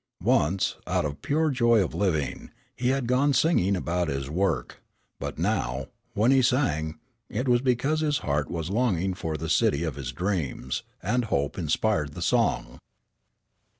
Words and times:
Once, 0.23 0.77
out 0.87 1.05
of 1.05 1.21
pure 1.21 1.51
joy 1.51 1.77
of 1.79 1.93
living, 1.93 2.49
he 2.75 2.87
had 2.87 3.05
gone 3.05 3.33
singing 3.33 3.75
about 3.75 4.07
his 4.07 4.31
work; 4.31 4.81
but 5.19 5.37
now, 5.37 5.85
when 6.15 6.31
he 6.31 6.41
sang, 6.41 6.97
it 7.29 7.47
was 7.47 7.61
because 7.61 7.99
his 8.01 8.17
heart 8.25 8.49
was 8.49 8.71
longing 8.71 9.13
for 9.13 9.37
the 9.37 9.47
city 9.47 9.83
of 9.83 9.93
his 9.97 10.11
dreams, 10.11 10.81
and 11.03 11.25
hope 11.25 11.55
inspired 11.55 12.13
the 12.13 12.21
song. 12.23 12.79